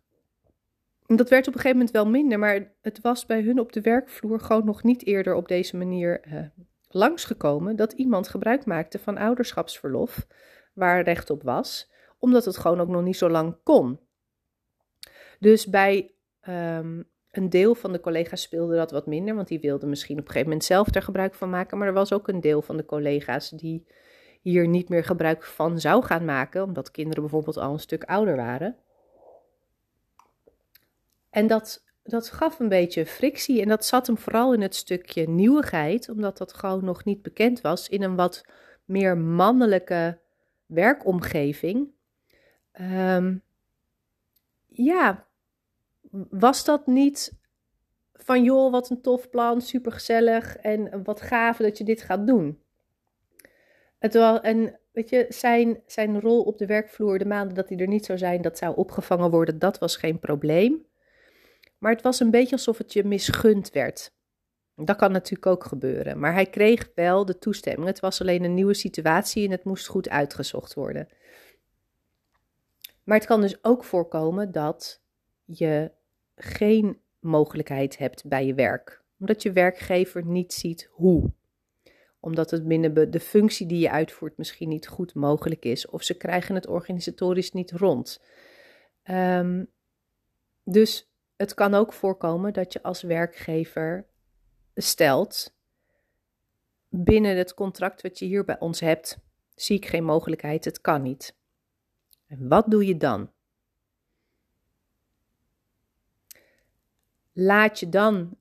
dat 1.17 1.29
werd 1.29 1.49
op 1.49 1.55
een 1.55 1.61
gegeven 1.61 1.79
moment 1.79 1.91
wel 1.91 2.07
minder, 2.07 2.39
maar 2.39 2.73
het 2.81 3.01
was 3.01 3.27
bij 3.27 3.43
hun 3.43 3.61
op 3.61 3.73
de 3.73 3.81
werkvloer 3.81 4.41
gewoon 4.41 4.65
nog 4.65 4.83
niet 4.83 5.07
eerder 5.07 5.35
op 5.35 5.49
deze 5.49 5.77
manier 5.77 6.21
uh, 6.27 6.47
langsgekomen 6.89 7.77
dat 7.77 7.93
iemand 7.93 8.29
gebruik 8.29 8.65
maakte 8.65 8.99
van 8.99 9.19
ouderschapsverlof 9.19 10.27
waar 10.75 11.03
recht 11.03 11.31
op 11.31 11.43
was, 11.43 11.91
omdat 12.19 12.45
het 12.45 12.57
gewoon 12.57 12.81
ook 12.81 12.89
nog 12.89 13.03
niet 13.03 13.17
zo 13.17 13.29
lang 13.29 13.57
kon. 13.63 14.01
Dus 15.39 15.67
bij 15.67 16.15
um, 16.49 17.09
een 17.31 17.51
deel 17.51 17.75
van 17.75 17.93
de 17.93 18.01
collega's 18.01 18.43
speelde 18.43 18.77
dat 18.77 18.91
wat 18.91 19.07
minder, 19.07 19.35
want 19.35 19.49
die 19.49 19.61
wilden 19.61 19.89
misschien 19.89 20.19
op 20.19 20.25
een 20.25 20.31
gegeven 20.31 20.49
moment 20.49 20.67
zelf 20.67 20.95
er 20.95 21.03
gebruik 21.03 21.35
van 21.35 21.51
maken, 21.51 21.79
maar 21.79 21.89
er 21.89 21.95
was 21.95 22.13
ook 22.13 22.29
een 22.29 22.41
deel 22.41 22.63
van 22.63 22.77
de 22.77 22.85
collega's 22.85 23.51
die 23.51 23.87
hier 24.41 24.69
niet 24.69 24.89
meer 24.89 25.05
gebruik 25.05 25.45
van 25.45 25.81
zou 25.81 26.05
gaan 26.05 26.25
maken, 26.25 26.63
omdat 26.63 26.91
kinderen 26.91 27.23
bijvoorbeeld 27.23 27.57
al 27.57 27.73
een 27.73 27.79
stuk 27.79 28.05
ouder 28.05 28.37
waren. 28.37 28.77
En 31.31 31.47
dat, 31.47 31.85
dat 32.03 32.31
gaf 32.31 32.59
een 32.59 32.69
beetje 32.69 33.07
frictie 33.07 33.63
en 33.63 33.69
dat 33.69 33.85
zat 33.85 34.07
hem 34.07 34.19
vooral 34.19 34.55
in 34.55 34.63
het 34.63 34.75
stukje 34.75 35.29
nieuwigheid, 35.29 36.09
omdat 36.09 36.39
dat 36.39 36.53
gewoon 36.53 36.85
nog 36.85 37.05
niet 37.05 37.23
bekend 37.23 37.61
was 37.61 37.89
in 37.89 38.03
een 38.03 38.17
wat 38.17 38.45
meer 38.85 39.19
mannelijke 39.19 40.19
werkomgeving. 40.67 41.89
Um, 42.81 43.43
ja, 44.67 45.27
was 46.31 46.65
dat 46.65 46.87
niet 46.87 47.37
van 48.13 48.43
joh, 48.43 48.73
wat 48.73 48.91
een 48.91 49.01
tof 49.01 49.31
plan, 49.31 49.61
supergezellig 49.61 50.57
en 50.57 51.03
wat 51.03 51.21
gaaf 51.21 51.57
dat 51.57 51.79
je 51.79 51.85
dit 51.85 52.03
gaat 52.03 52.27
doen. 52.27 52.63
Het 53.99 54.15
was, 54.15 54.41
en 54.41 54.79
weet 54.93 55.09
je, 55.09 55.27
zijn, 55.29 55.83
zijn 55.87 56.21
rol 56.21 56.43
op 56.43 56.59
de 56.59 56.67
werkvloer, 56.67 57.19
de 57.19 57.25
maanden 57.25 57.55
dat 57.55 57.69
hij 57.69 57.79
er 57.79 57.87
niet 57.87 58.05
zou 58.05 58.19
zijn, 58.19 58.43
dat 58.43 58.59
zou 58.59 58.77
opgevangen 58.77 59.31
worden, 59.31 59.59
dat 59.59 59.79
was 59.79 59.97
geen 59.97 60.19
probleem. 60.19 60.87
Maar 61.79 61.93
het 61.93 62.03
was 62.03 62.21
een 62.21 62.31
beetje 62.31 62.57
alsof 62.57 62.79
het 62.79 62.93
je 62.93 63.05
misgund 63.05 63.71
werd. 63.71 64.13
Dat 64.75 64.97
kan 64.97 65.13
natuurlijk 65.13 65.47
ook 65.47 65.65
gebeuren. 65.65 66.19
Maar 66.19 66.33
hij 66.33 66.47
kreeg 66.47 66.91
wel 66.95 67.25
de 67.25 67.39
toestemming. 67.39 67.87
Het 67.87 68.01
was 68.01 68.21
alleen 68.21 68.45
een 68.45 68.55
nieuwe 68.55 68.75
situatie 68.75 69.45
en 69.45 69.51
het 69.51 69.65
moest 69.65 69.87
goed 69.87 70.09
uitgezocht 70.09 70.75
worden. 70.75 71.09
Maar 73.05 73.17
het 73.17 73.27
kan 73.27 73.41
dus 73.41 73.65
ook 73.65 73.85
voorkomen 73.85 74.53
dat 74.53 75.01
je 75.45 75.93
geen 76.37 77.01
mogelijkheid 77.19 77.99
hebt 77.99 78.29
bij 78.29 78.47
je 78.47 78.55
werk. 78.55 79.03
Omdat 79.19 79.43
je 79.43 79.53
werkgever 79.53 80.25
niet 80.25 80.53
ziet 80.53 80.89
hoe. 80.93 81.33
Omdat 82.21 82.51
het 82.51 82.67
binnen 82.67 83.11
de 83.11 83.21
functie 83.21 83.67
die 83.67 83.79
je 83.79 83.91
uitvoert 83.91 84.37
misschien 84.37 84.69
niet 84.69 84.89
goed 84.89 85.15
mogelijk 85.15 85.65
is. 85.65 85.87
Of 85.87 86.03
ze 86.03 86.17
krijgen 86.17 86.55
het 86.55 86.67
organisatorisch 86.67 87.53
niet 87.53 87.71
rond. 87.71 88.23
Um, 89.11 89.71
dus 90.65 91.08
het 91.39 91.55
kan 91.55 91.75
ook 91.75 91.93
voorkomen 91.93 92.53
dat 92.53 92.73
je 92.73 92.83
als 92.83 93.03
werkgever 93.03 94.07
stelt: 94.75 95.55
binnen 96.89 97.37
het 97.37 97.55
contract 97.55 98.03
wat 98.03 98.19
je 98.19 98.25
hier 98.25 98.45
bij 98.45 98.59
ons 98.59 98.81
hebt, 98.81 99.19
zie 99.55 99.77
ik 99.77 99.87
geen 99.87 100.05
mogelijkheid, 100.05 100.65
het 100.65 100.81
kan 100.81 101.03
niet. 101.03 101.37
En 102.27 102.49
wat 102.49 102.71
doe 102.71 102.87
je 102.87 102.97
dan? 102.97 103.33
Laat 107.33 107.81
je 107.81 107.89
dan 107.89 108.37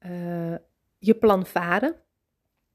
uh, 0.00 0.56
je 0.98 1.14
plan 1.14 1.46
varen 1.46 1.96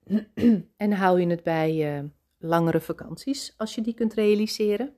en 0.77 0.91
hou 0.91 1.19
je 1.19 1.27
het 1.27 1.43
bij 1.43 1.97
uh, 1.97 2.09
langere 2.37 2.81
vakanties 2.81 3.53
als 3.57 3.75
je 3.75 3.81
die 3.81 3.93
kunt 3.93 4.13
realiseren? 4.13 4.95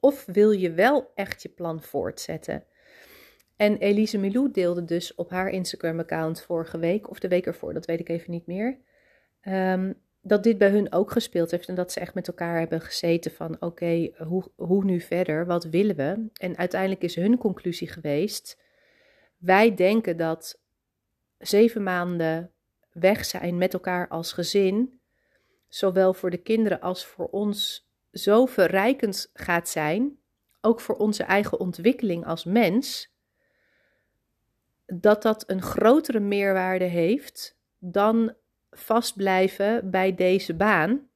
Of 0.00 0.24
wil 0.24 0.50
je 0.50 0.72
wel 0.72 1.12
echt 1.14 1.42
je 1.42 1.48
plan 1.48 1.82
voortzetten 1.82 2.64
en 3.60 3.76
Elise 3.76 4.18
Milou 4.18 4.50
deelde 4.50 4.84
dus 4.84 5.14
op 5.14 5.30
haar 5.30 5.48
Instagram-account 5.48 6.42
vorige 6.42 6.78
week, 6.78 7.10
of 7.10 7.18
de 7.18 7.28
week 7.28 7.46
ervoor, 7.46 7.74
dat 7.74 7.86
weet 7.86 8.00
ik 8.00 8.08
even 8.08 8.30
niet 8.30 8.46
meer, 8.46 8.78
um, 9.42 9.94
dat 10.20 10.42
dit 10.42 10.58
bij 10.58 10.70
hun 10.70 10.92
ook 10.92 11.10
gespeeld 11.10 11.50
heeft 11.50 11.68
en 11.68 11.74
dat 11.74 11.92
ze 11.92 12.00
echt 12.00 12.14
met 12.14 12.28
elkaar 12.28 12.58
hebben 12.58 12.80
gezeten 12.80 13.30
van 13.30 13.56
oké, 13.60 14.10
hoe, 14.16 14.44
hoe 14.56 14.84
nu 14.84 15.00
verder, 15.00 15.46
wat 15.46 15.64
willen 15.64 15.96
we? 15.96 16.26
En 16.32 16.56
uiteindelijk 16.56 17.02
is 17.02 17.14
hun 17.14 17.38
conclusie 17.38 17.88
geweest, 17.88 18.58
wij 19.38 19.74
denken 19.74 20.16
dat 20.16 20.60
zeven 21.38 21.82
maanden 21.82 22.50
weg 22.92 23.24
zijn 23.24 23.58
met 23.58 23.72
elkaar 23.72 24.08
als 24.08 24.32
gezin, 24.32 25.00
zowel 25.68 26.14
voor 26.14 26.30
de 26.30 26.42
kinderen 26.42 26.80
als 26.80 27.04
voor 27.04 27.28
ons 27.28 27.88
zo 28.12 28.46
verrijkend 28.46 29.30
gaat 29.34 29.68
zijn, 29.68 30.18
ook 30.60 30.80
voor 30.80 30.96
onze 30.96 31.22
eigen 31.22 31.60
ontwikkeling 31.60 32.26
als 32.26 32.44
mens, 32.44 33.09
dat 34.92 35.22
dat 35.22 35.50
een 35.50 35.62
grotere 35.62 36.20
meerwaarde 36.20 36.84
heeft 36.84 37.58
dan 37.78 38.34
vastblijven 38.70 39.90
bij 39.90 40.14
deze 40.14 40.54
baan, 40.54 41.08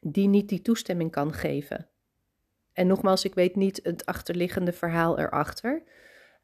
die 0.00 0.28
niet 0.28 0.48
die 0.48 0.62
toestemming 0.62 1.10
kan 1.10 1.32
geven. 1.32 1.88
En 2.72 2.86
nogmaals, 2.86 3.24
ik 3.24 3.34
weet 3.34 3.56
niet 3.56 3.80
het 3.82 4.06
achterliggende 4.06 4.72
verhaal 4.72 5.18
erachter. 5.18 5.82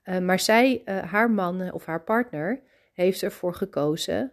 Uh, 0.05 0.19
maar 0.19 0.41
zij, 0.41 0.83
uh, 0.85 1.03
haar 1.03 1.31
man 1.31 1.73
of 1.73 1.85
haar 1.85 2.05
partner, 2.05 2.63
heeft 2.93 3.23
ervoor 3.23 3.55
gekozen 3.55 4.33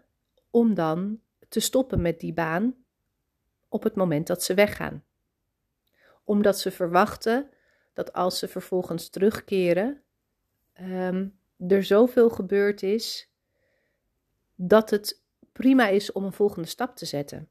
om 0.50 0.74
dan 0.74 1.20
te 1.50 1.60
stoppen 1.60 2.02
met 2.02 2.20
die 2.20 2.34
baan 2.34 2.76
op 3.70 3.84
het 3.84 3.96
moment 3.96 4.28
dat 4.28 4.44
ze 4.44 4.54
weggaan. 4.54 5.04
Omdat 6.24 6.60
ze 6.60 6.72
verwachten 6.72 7.50
dat 7.94 8.14
als 8.14 8.40
ze 8.40 8.48
vervolgens 8.48 9.10
terugkeren, 9.10 10.02
um, 10.82 11.40
er 11.68 11.84
zoveel 11.84 12.30
gebeurd 12.30 12.84
is 12.84 13.30
dat 14.56 14.90
het 14.90 15.22
prima 15.52 15.88
is 15.88 16.12
om 16.12 16.24
een 16.24 16.34
volgende 16.34 16.68
stap 16.68 16.96
te 16.96 17.06
zetten. 17.06 17.50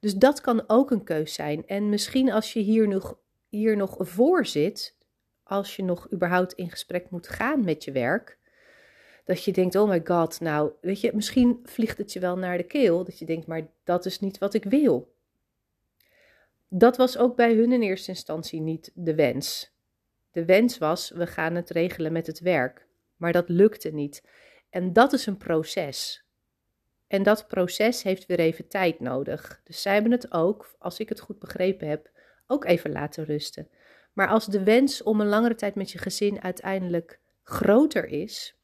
Dus 0.00 0.14
dat 0.14 0.40
kan 0.40 0.64
ook 0.66 0.90
een 0.90 1.04
keus 1.04 1.34
zijn. 1.34 1.66
En 1.66 1.88
misschien 1.88 2.32
als 2.32 2.52
je 2.52 2.60
hier 2.60 2.88
nog, 2.88 3.18
hier 3.48 3.76
nog 3.76 3.96
voor 3.98 4.46
zit, 4.46 4.96
als 5.42 5.76
je 5.76 5.82
nog 5.82 6.12
überhaupt 6.12 6.52
in 6.52 6.70
gesprek 6.70 7.10
moet 7.10 7.28
gaan 7.28 7.64
met 7.64 7.84
je 7.84 7.92
werk, 7.92 8.38
dat 9.24 9.44
je 9.44 9.52
denkt: 9.52 9.74
oh 9.74 9.88
my 9.88 10.00
god, 10.04 10.40
nou, 10.40 10.72
weet 10.80 11.00
je, 11.00 11.10
misschien 11.14 11.60
vliegt 11.62 11.98
het 11.98 12.12
je 12.12 12.20
wel 12.20 12.36
naar 12.36 12.56
de 12.56 12.62
keel. 12.62 13.04
Dat 13.04 13.18
je 13.18 13.24
denkt: 13.24 13.46
maar 13.46 13.66
dat 13.84 14.04
is 14.04 14.20
niet 14.20 14.38
wat 14.38 14.54
ik 14.54 14.64
wil. 14.64 15.14
Dat 16.68 16.96
was 16.96 17.18
ook 17.18 17.36
bij 17.36 17.54
hun 17.54 17.72
in 17.72 17.82
eerste 17.82 18.10
instantie 18.10 18.60
niet 18.60 18.90
de 18.94 19.14
wens. 19.14 19.75
De 20.36 20.44
wens 20.44 20.78
was, 20.78 21.10
we 21.10 21.26
gaan 21.26 21.54
het 21.54 21.70
regelen 21.70 22.12
met 22.12 22.26
het 22.26 22.40
werk. 22.40 22.86
Maar 23.16 23.32
dat 23.32 23.48
lukte 23.48 23.90
niet. 23.90 24.28
En 24.70 24.92
dat 24.92 25.12
is 25.12 25.26
een 25.26 25.36
proces. 25.36 26.24
En 27.06 27.22
dat 27.22 27.48
proces 27.48 28.02
heeft 28.02 28.26
weer 28.26 28.38
even 28.38 28.68
tijd 28.68 29.00
nodig. 29.00 29.60
Dus 29.64 29.82
zij 29.82 29.92
hebben 29.92 30.12
het 30.12 30.32
ook, 30.32 30.74
als 30.78 30.98
ik 30.98 31.08
het 31.08 31.20
goed 31.20 31.38
begrepen 31.38 31.88
heb, 31.88 32.10
ook 32.46 32.64
even 32.64 32.92
laten 32.92 33.24
rusten. 33.24 33.68
Maar 34.12 34.28
als 34.28 34.46
de 34.46 34.62
wens 34.64 35.02
om 35.02 35.20
een 35.20 35.26
langere 35.26 35.54
tijd 35.54 35.74
met 35.74 35.90
je 35.90 35.98
gezin 35.98 36.42
uiteindelijk 36.42 37.20
groter 37.42 38.04
is, 38.06 38.56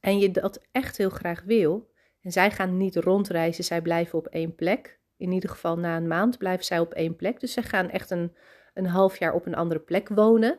en 0.00 0.18
je 0.18 0.30
dat 0.30 0.66
echt 0.70 0.96
heel 0.96 1.10
graag 1.10 1.42
wil, 1.42 1.90
en 2.20 2.32
zij 2.32 2.50
gaan 2.50 2.76
niet 2.76 2.96
rondreizen, 2.96 3.64
zij 3.64 3.82
blijven 3.82 4.18
op 4.18 4.26
één 4.26 4.54
plek. 4.54 4.98
In 5.16 5.32
ieder 5.32 5.50
geval 5.50 5.78
na 5.78 5.96
een 5.96 6.06
maand 6.06 6.38
blijven 6.38 6.64
zij 6.64 6.80
op 6.80 6.94
één 6.94 7.16
plek. 7.16 7.40
Dus 7.40 7.52
ze 7.52 7.62
gaan 7.62 7.90
echt 7.90 8.10
een, 8.10 8.36
een 8.74 8.86
half 8.86 9.18
jaar 9.18 9.32
op 9.32 9.46
een 9.46 9.54
andere 9.54 9.80
plek 9.80 10.08
wonen. 10.08 10.58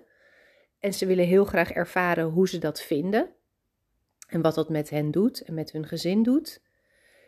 En 0.80 0.94
ze 0.94 1.06
willen 1.06 1.26
heel 1.26 1.46
graag 1.46 1.72
ervaren 1.72 2.26
hoe 2.26 2.48
ze 2.48 2.58
dat 2.58 2.82
vinden. 2.82 3.30
En 4.28 4.42
wat 4.42 4.56
dat 4.56 4.70
met 4.70 4.90
hen 4.90 5.12
doet 5.12 5.42
en 5.42 5.54
met 5.54 5.72
hun 5.72 5.88
gezin 5.88 6.24
doet. 6.24 6.62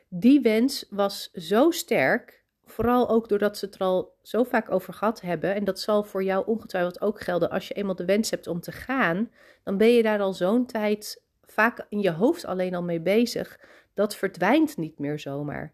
Die 0.10 0.42
wens 0.42 0.86
was 0.90 1.32
zo 1.32 1.72
sterk, 1.72 2.44
vooral 2.66 3.10
ook 3.10 3.30
doordat 3.30 3.58
ze 3.58 3.66
het 3.66 3.76
er 3.76 3.82
al 3.82 4.16
zo 4.22 4.44
vaak 4.44 4.72
over 4.72 4.94
gehad 4.94 5.22
hebben. 5.22 5.56
En 5.56 5.64
dat 5.64 5.80
zal 5.80 6.04
voor 6.04 6.24
jou 6.24 6.46
ongetwijfeld 6.46 7.02
ook 7.02 7.22
gelden. 7.22 7.50
Als 7.50 7.68
je 7.68 7.74
eenmaal 7.74 7.96
de 7.96 8.06
wens 8.06 8.30
hebt 8.30 8.48
om 8.48 8.60
te 8.60 8.72
gaan, 8.72 9.32
dan 9.64 9.78
ben 9.78 9.94
je 9.94 10.04
daar 10.04 10.20
al 10.20 10.34
zo'n 10.34 10.66
tijd 10.66 11.24
vaak 11.42 11.86
in 11.90 12.02
je 12.02 12.12
hoofd 12.12 12.46
alleen 12.46 12.76
al 12.76 12.84
mee 12.84 13.02
bezig. 13.02 13.60
Dat 13.94 14.16
verdwijnt 14.16 14.78
niet 14.78 15.00
meer 15.00 15.20
zomaar. 15.20 15.74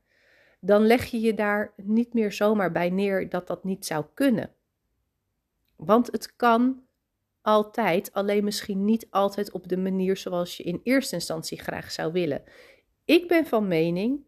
Dan 0.60 0.86
leg 0.86 1.06
je 1.06 1.20
je 1.20 1.34
daar 1.34 1.74
niet 1.76 2.14
meer 2.14 2.32
zomaar 2.32 2.72
bij 2.72 2.90
neer 2.90 3.30
dat 3.30 3.48
dat 3.48 3.64
niet 3.64 3.86
zou 3.86 4.06
kunnen. 4.14 4.54
Want 5.86 6.12
het 6.12 6.36
kan 6.36 6.84
altijd, 7.42 8.14
alleen 8.14 8.44
misschien 8.44 8.86
niet 8.86 9.08
altijd 9.10 9.52
op 9.52 9.68
de 9.68 9.78
manier 9.78 10.18
zoals 10.18 10.58
je 10.58 10.64
in 10.64 10.82
eerste 10.84 11.16
instantie 11.16 11.60
graag 11.60 11.92
zou 11.92 12.12
willen. 12.12 12.44
Ik 13.06 13.28
ben 13.28 13.46
van 13.46 13.68
mening 13.68 14.26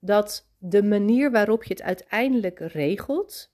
dat 0.00 0.48
de 0.58 0.82
manier 0.82 1.30
waarop 1.30 1.64
je 1.64 1.72
het 1.72 1.82
uiteindelijk 1.82 2.58
regelt, 2.58 3.52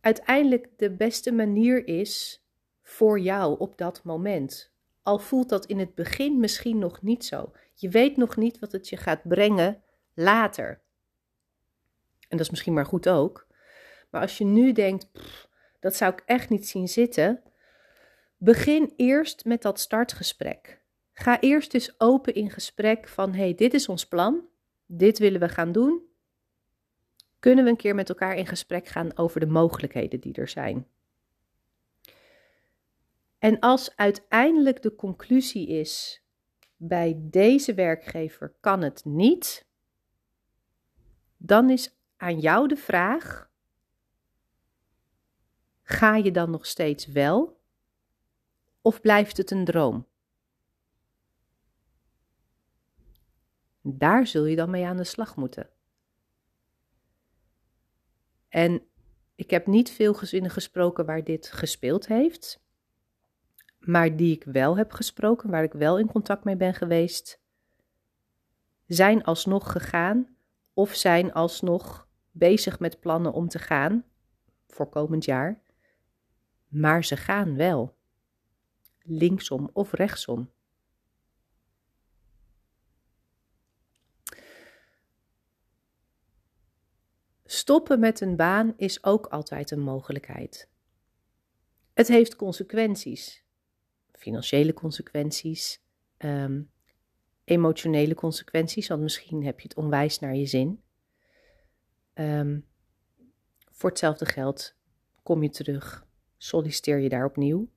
uiteindelijk 0.00 0.68
de 0.76 0.90
beste 0.90 1.32
manier 1.32 1.86
is 1.86 2.44
voor 2.82 3.20
jou 3.20 3.58
op 3.58 3.78
dat 3.78 4.04
moment. 4.04 4.72
Al 5.02 5.18
voelt 5.18 5.48
dat 5.48 5.66
in 5.66 5.78
het 5.78 5.94
begin 5.94 6.40
misschien 6.40 6.78
nog 6.78 7.02
niet 7.02 7.24
zo. 7.24 7.52
Je 7.74 7.88
weet 7.88 8.16
nog 8.16 8.36
niet 8.36 8.58
wat 8.58 8.72
het 8.72 8.88
je 8.88 8.96
gaat 8.96 9.22
brengen 9.22 9.82
later. 10.14 10.80
En 12.28 12.36
dat 12.36 12.40
is 12.40 12.50
misschien 12.50 12.74
maar 12.74 12.86
goed 12.86 13.08
ook. 13.08 13.46
Maar 14.10 14.20
als 14.20 14.38
je 14.38 14.44
nu 14.44 14.72
denkt, 14.72 15.10
dat 15.82 15.96
zou 15.96 16.12
ik 16.12 16.22
echt 16.26 16.48
niet 16.48 16.68
zien 16.68 16.88
zitten, 16.88 17.42
begin 18.36 18.92
eerst 18.96 19.44
met 19.44 19.62
dat 19.62 19.80
startgesprek. 19.80 20.80
Ga 21.12 21.40
eerst 21.40 21.70
dus 21.70 22.00
open 22.00 22.34
in 22.34 22.50
gesprek 22.50 23.08
van, 23.08 23.34
hey, 23.34 23.54
dit 23.54 23.74
is 23.74 23.88
ons 23.88 24.06
plan, 24.06 24.44
dit 24.86 25.18
willen 25.18 25.40
we 25.40 25.48
gaan 25.48 25.72
doen. 25.72 26.02
Kunnen 27.38 27.64
we 27.64 27.70
een 27.70 27.76
keer 27.76 27.94
met 27.94 28.08
elkaar 28.08 28.36
in 28.36 28.46
gesprek 28.46 28.86
gaan 28.86 29.16
over 29.16 29.40
de 29.40 29.46
mogelijkheden 29.46 30.20
die 30.20 30.34
er 30.34 30.48
zijn? 30.48 30.86
En 33.38 33.58
als 33.58 33.96
uiteindelijk 33.96 34.82
de 34.82 34.94
conclusie 34.94 35.68
is, 35.68 36.22
bij 36.76 37.16
deze 37.18 37.74
werkgever 37.74 38.54
kan 38.60 38.82
het 38.82 39.04
niet, 39.04 39.66
dan 41.36 41.70
is 41.70 41.96
aan 42.16 42.38
jou 42.38 42.68
de 42.68 42.76
vraag: 42.76 43.50
ga 45.82 46.16
je 46.16 46.30
dan 46.30 46.50
nog 46.50 46.66
steeds 46.66 47.06
wel 47.06 47.60
of 48.80 49.00
blijft 49.00 49.36
het 49.36 49.50
een 49.50 49.64
droom? 49.64 50.06
Daar 53.80 54.26
zul 54.26 54.44
je 54.44 54.56
dan 54.56 54.70
mee 54.70 54.86
aan 54.86 54.96
de 54.96 55.04
slag 55.04 55.36
moeten. 55.36 55.70
En 58.48 58.82
ik 59.34 59.50
heb 59.50 59.66
niet 59.66 59.90
veel 59.90 60.14
gezinnen 60.14 60.50
gesproken 60.50 61.06
waar 61.06 61.24
dit 61.24 61.50
gespeeld 61.52 62.06
heeft 62.06 62.62
maar 63.84 64.16
die 64.16 64.34
ik 64.34 64.44
wel 64.44 64.76
heb 64.76 64.92
gesproken, 64.92 65.50
waar 65.50 65.62
ik 65.62 65.72
wel 65.72 65.98
in 65.98 66.06
contact 66.06 66.44
mee 66.44 66.56
ben 66.56 66.74
geweest, 66.74 67.40
zijn 68.86 69.24
alsnog 69.24 69.72
gegaan 69.72 70.36
of 70.74 70.94
zijn 70.94 71.32
alsnog 71.32 72.08
bezig 72.30 72.78
met 72.78 73.00
plannen 73.00 73.32
om 73.32 73.48
te 73.48 73.58
gaan 73.58 74.04
voor 74.66 74.88
komend 74.88 75.24
jaar. 75.24 75.60
Maar 76.72 77.04
ze 77.04 77.16
gaan 77.16 77.56
wel. 77.56 77.96
Linksom 79.02 79.70
of 79.72 79.92
rechtsom. 79.92 80.50
Stoppen 87.44 88.00
met 88.00 88.20
een 88.20 88.36
baan 88.36 88.74
is 88.76 89.04
ook 89.04 89.26
altijd 89.26 89.70
een 89.70 89.80
mogelijkheid. 89.80 90.68
Het 91.92 92.08
heeft 92.08 92.36
consequenties 92.36 93.42
financiële 94.22 94.72
consequenties, 94.72 95.82
um, 96.18 96.70
emotionele 97.44 98.14
consequenties, 98.14 98.88
want 98.88 99.02
misschien 99.02 99.44
heb 99.44 99.60
je 99.60 99.68
het 99.68 99.76
onwijs 99.76 100.18
naar 100.18 100.34
je 100.34 100.46
zin. 100.46 100.82
Um, 102.14 102.66
voor 103.70 103.90
hetzelfde 103.90 104.26
geld 104.26 104.74
kom 105.22 105.42
je 105.42 105.50
terug, 105.50 106.06
solliciteer 106.42 106.98
je 106.98 107.08
daar 107.08 107.24
opnieuw. 107.24 107.68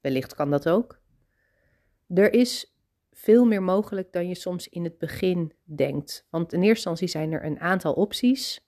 Wellicht 0.00 0.34
kan 0.34 0.50
dat 0.50 0.68
ook. 0.68 1.00
Er 2.06 2.32
is 2.32 2.76
veel 3.12 3.44
meer 3.44 3.62
mogelijk 3.62 4.12
dan 4.12 4.28
je 4.28 4.34
soms 4.34 4.68
in 4.68 4.84
het 4.84 4.98
begin 4.98 5.52
denkt. 5.64 6.26
Want 6.30 6.52
in 6.52 6.58
eerste 6.58 6.88
instantie 6.88 7.08
zijn 7.08 7.32
er 7.32 7.44
een 7.44 7.60
aantal 7.60 7.92
opties 7.92 8.66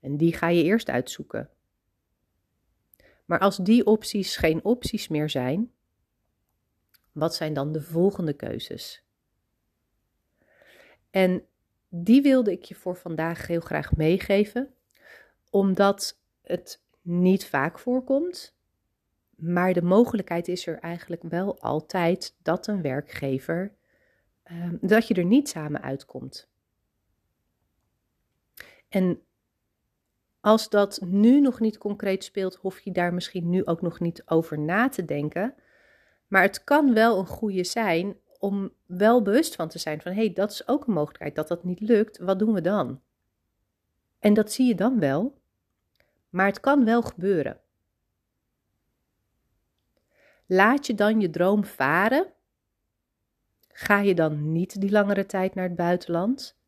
en 0.00 0.16
die 0.16 0.32
ga 0.32 0.48
je 0.48 0.62
eerst 0.62 0.88
uitzoeken. 0.88 1.50
Maar 3.24 3.38
als 3.38 3.56
die 3.56 3.86
opties 3.86 4.36
geen 4.36 4.64
opties 4.64 5.08
meer 5.08 5.30
zijn, 5.30 5.72
wat 7.12 7.34
zijn 7.34 7.54
dan 7.54 7.72
de 7.72 7.82
volgende 7.82 8.32
keuzes? 8.32 9.04
En 11.10 11.46
die 11.88 12.22
wilde 12.22 12.52
ik 12.52 12.64
je 12.64 12.74
voor 12.74 12.96
vandaag 12.96 13.46
heel 13.46 13.60
graag 13.60 13.96
meegeven, 13.96 14.74
omdat 15.50 16.20
het 16.42 16.81
niet 17.02 17.46
vaak 17.46 17.78
voorkomt, 17.78 18.54
maar 19.36 19.72
de 19.72 19.82
mogelijkheid 19.82 20.48
is 20.48 20.66
er 20.66 20.78
eigenlijk 20.78 21.22
wel 21.22 21.60
altijd 21.60 22.36
dat 22.42 22.66
een 22.66 22.82
werkgever, 22.82 23.74
ehm, 24.42 24.76
dat 24.80 25.08
je 25.08 25.14
er 25.14 25.24
niet 25.24 25.48
samen 25.48 25.82
uitkomt. 25.82 26.48
En 28.88 29.20
als 30.40 30.68
dat 30.68 31.00
nu 31.04 31.40
nog 31.40 31.60
niet 31.60 31.78
concreet 31.78 32.24
speelt, 32.24 32.54
hoef 32.54 32.80
je 32.80 32.92
daar 32.92 33.14
misschien 33.14 33.50
nu 33.50 33.64
ook 33.64 33.82
nog 33.82 34.00
niet 34.00 34.22
over 34.26 34.58
na 34.58 34.88
te 34.88 35.04
denken. 35.04 35.54
Maar 36.28 36.42
het 36.42 36.64
kan 36.64 36.94
wel 36.94 37.18
een 37.18 37.26
goede 37.26 37.64
zijn 37.64 38.16
om 38.38 38.72
wel 38.86 39.22
bewust 39.22 39.54
van 39.54 39.68
te 39.68 39.78
zijn 39.78 40.00
van 40.00 40.12
hé, 40.12 40.18
hey, 40.18 40.32
dat 40.32 40.50
is 40.50 40.68
ook 40.68 40.86
een 40.86 40.92
mogelijkheid 40.92 41.34
dat 41.34 41.48
dat 41.48 41.64
niet 41.64 41.80
lukt. 41.80 42.18
Wat 42.18 42.38
doen 42.38 42.52
we 42.52 42.60
dan? 42.60 43.00
En 44.18 44.34
dat 44.34 44.52
zie 44.52 44.66
je 44.66 44.74
dan 44.74 44.98
wel, 44.98 45.40
maar 46.32 46.46
het 46.46 46.60
kan 46.60 46.84
wel 46.84 47.02
gebeuren. 47.02 47.60
Laat 50.46 50.86
je 50.86 50.94
dan 50.94 51.20
je 51.20 51.30
droom 51.30 51.64
varen? 51.64 52.32
Ga 53.68 54.00
je 54.00 54.14
dan 54.14 54.52
niet 54.52 54.80
die 54.80 54.90
langere 54.90 55.26
tijd 55.26 55.54
naar 55.54 55.64
het 55.64 55.76
buitenland? 55.76 56.58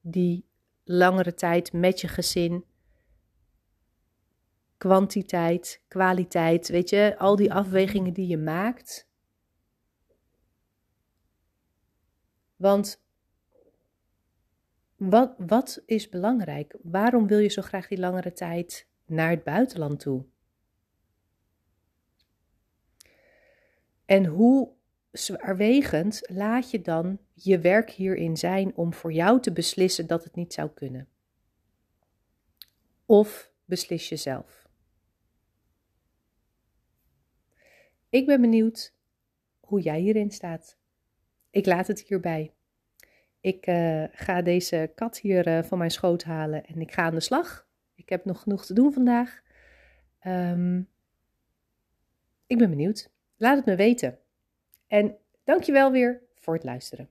Die 0.00 0.46
langere 0.84 1.34
tijd 1.34 1.72
met 1.72 2.00
je 2.00 2.08
gezin, 2.08 2.64
kwantiteit, 4.76 5.82
kwaliteit, 5.88 6.68
weet 6.68 6.90
je, 6.90 7.14
al 7.18 7.36
die 7.36 7.52
afwegingen 7.52 8.12
die 8.12 8.26
je 8.26 8.38
maakt. 8.38 9.08
Want 12.56 13.02
wat, 14.96 15.34
wat 15.38 15.82
is 15.86 16.08
belangrijk? 16.08 16.76
Waarom 16.82 17.26
wil 17.26 17.38
je 17.38 17.48
zo 17.48 17.62
graag 17.62 17.88
die 17.88 17.98
langere 17.98 18.32
tijd 18.32 18.92
naar 19.06 19.30
het 19.30 19.44
buitenland 19.44 20.00
toe? 20.00 20.24
En 24.04 24.24
hoe 24.24 24.72
zwaarwegend 25.10 26.22
laat 26.30 26.70
je 26.70 26.80
dan 26.80 27.18
je 27.32 27.58
werk 27.58 27.90
hierin 27.90 28.36
zijn 28.36 28.76
om 28.76 28.94
voor 28.94 29.12
jou 29.12 29.40
te 29.40 29.52
beslissen 29.52 30.06
dat 30.06 30.24
het 30.24 30.34
niet 30.34 30.52
zou 30.52 30.70
kunnen? 30.70 31.08
Of 33.06 33.52
beslis 33.64 34.08
je 34.08 34.16
zelf? 34.16 34.68
Ik 38.08 38.26
ben 38.26 38.40
benieuwd 38.40 38.94
hoe 39.60 39.80
jij 39.80 40.00
hierin 40.00 40.30
staat. 40.30 40.78
Ik 41.50 41.66
laat 41.66 41.86
het 41.86 42.00
hierbij. 42.00 42.52
Ik 43.40 43.66
uh, 43.66 44.04
ga 44.10 44.42
deze 44.42 44.92
kat 44.94 45.18
hier 45.18 45.48
uh, 45.48 45.62
van 45.62 45.78
mijn 45.78 45.90
schoot 45.90 46.24
halen 46.24 46.66
en 46.66 46.80
ik 46.80 46.92
ga 46.92 47.02
aan 47.02 47.14
de 47.14 47.20
slag. 47.20 47.66
Ik 47.94 48.08
heb 48.08 48.24
nog 48.24 48.42
genoeg 48.42 48.66
te 48.66 48.74
doen 48.74 48.92
vandaag. 48.92 49.42
Um, 50.26 50.88
ik 52.46 52.58
ben 52.58 52.70
benieuwd. 52.70 53.10
Laat 53.36 53.56
het 53.56 53.66
me 53.66 53.76
weten. 53.76 54.18
En 54.86 55.16
dankjewel 55.44 55.92
weer 55.92 56.22
voor 56.34 56.54
het 56.54 56.64
luisteren. 56.64 57.10